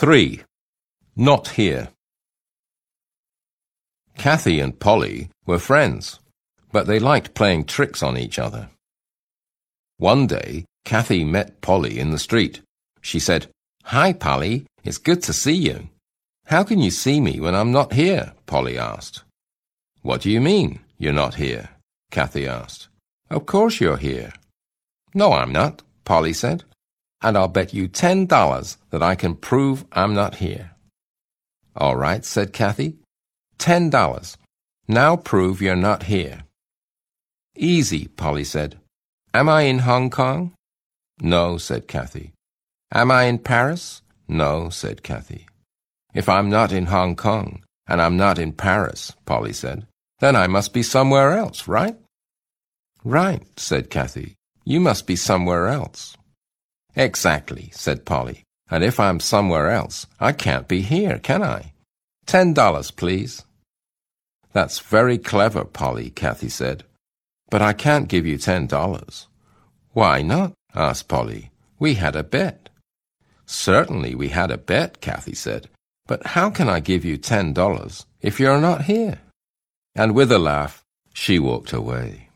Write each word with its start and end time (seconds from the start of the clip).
3. 0.00 0.40
Not 1.14 1.48
here. 1.60 1.90
Kathy 4.16 4.58
and 4.58 4.80
Polly 4.80 5.28
were 5.44 5.58
friends, 5.58 6.20
but 6.72 6.86
they 6.86 6.98
liked 6.98 7.34
playing 7.34 7.64
tricks 7.66 8.02
on 8.02 8.16
each 8.16 8.38
other. 8.38 8.70
One 9.98 10.26
day, 10.26 10.64
Kathy 10.86 11.22
met 11.22 11.60
Polly 11.60 11.98
in 11.98 12.12
the 12.12 12.18
street. 12.18 12.62
She 13.02 13.18
said, 13.18 13.48
Hi, 13.84 14.14
Polly. 14.14 14.64
It's 14.84 14.96
good 14.96 15.22
to 15.24 15.34
see 15.34 15.68
you. 15.68 15.90
How 16.46 16.64
can 16.64 16.78
you 16.78 16.90
see 16.90 17.20
me 17.20 17.38
when 17.38 17.54
I'm 17.54 17.70
not 17.70 17.92
here? 17.92 18.32
Polly 18.46 18.78
asked. 18.78 19.24
What 20.00 20.22
do 20.22 20.30
you 20.30 20.40
mean, 20.40 20.80
you're 20.96 21.12
not 21.12 21.34
here? 21.34 21.68
Kathy 22.10 22.48
asked. 22.48 22.88
Of 23.28 23.44
course 23.44 23.82
you're 23.82 23.98
here. 23.98 24.32
No, 25.12 25.34
I'm 25.34 25.52
not, 25.52 25.82
Polly 26.06 26.32
said. 26.32 26.64
And 27.22 27.36
I'll 27.36 27.48
bet 27.48 27.74
you 27.74 27.88
ten 27.88 28.26
dollars 28.26 28.78
that 28.90 29.02
I 29.02 29.14
can 29.14 29.34
prove 29.34 29.84
I'm 29.92 30.14
not 30.14 30.36
here. 30.36 30.72
All 31.76 31.96
right, 31.96 32.24
said 32.24 32.52
Kathy. 32.52 32.96
Ten 33.58 33.90
dollars. 33.90 34.36
Now 34.88 35.16
prove 35.16 35.62
you're 35.62 35.76
not 35.76 36.04
here. 36.04 36.44
Easy, 37.56 38.08
Polly 38.08 38.44
said. 38.44 38.78
Am 39.34 39.48
I 39.48 39.62
in 39.62 39.80
Hong 39.80 40.10
Kong? 40.10 40.52
No, 41.20 41.58
said 41.58 41.86
Kathy. 41.86 42.32
Am 42.92 43.10
I 43.10 43.24
in 43.24 43.38
Paris? 43.38 44.02
No, 44.26 44.70
said 44.70 45.02
Kathy. 45.02 45.46
If 46.14 46.28
I'm 46.28 46.50
not 46.50 46.72
in 46.72 46.86
Hong 46.86 47.14
Kong, 47.14 47.62
and 47.86 48.00
I'm 48.00 48.16
not 48.16 48.38
in 48.38 48.52
Paris, 48.52 49.12
Polly 49.26 49.52
said, 49.52 49.86
then 50.20 50.34
I 50.36 50.46
must 50.46 50.72
be 50.72 50.82
somewhere 50.82 51.32
else, 51.32 51.68
right? 51.68 51.96
Right, 53.04 53.42
said 53.56 53.90
Kathy. 53.90 54.36
You 54.64 54.80
must 54.80 55.06
be 55.06 55.16
somewhere 55.16 55.68
else. 55.68 56.16
Exactly, 56.96 57.70
said 57.72 58.04
Polly. 58.04 58.44
And 58.70 58.84
if 58.84 59.00
I'm 59.00 59.20
somewhere 59.20 59.70
else, 59.70 60.06
I 60.20 60.32
can't 60.32 60.68
be 60.68 60.82
here, 60.82 61.18
can 61.18 61.42
I? 61.42 61.72
Ten 62.26 62.54
dollars, 62.54 62.90
please. 62.90 63.44
That's 64.52 64.78
very 64.78 65.18
clever, 65.18 65.64
Polly, 65.64 66.10
Kathy 66.10 66.48
said. 66.48 66.84
But 67.50 67.62
I 67.62 67.72
can't 67.72 68.08
give 68.08 68.26
you 68.26 68.38
ten 68.38 68.66
dollars. 68.66 69.26
Why 69.92 70.22
not? 70.22 70.52
asked 70.74 71.08
Polly. 71.08 71.50
We 71.78 71.94
had 71.94 72.14
a 72.14 72.22
bet. 72.22 72.68
Certainly 73.46 74.14
we 74.14 74.28
had 74.28 74.52
a 74.52 74.58
bet, 74.58 75.00
Kathy 75.00 75.34
said. 75.34 75.68
But 76.06 76.24
how 76.26 76.50
can 76.50 76.68
I 76.68 76.80
give 76.80 77.04
you 77.04 77.16
ten 77.16 77.52
dollars 77.52 78.06
if 78.20 78.38
you're 78.38 78.60
not 78.60 78.84
here? 78.84 79.20
And 79.96 80.14
with 80.14 80.30
a 80.30 80.38
laugh, 80.38 80.84
she 81.12 81.40
walked 81.40 81.72
away. 81.72 82.29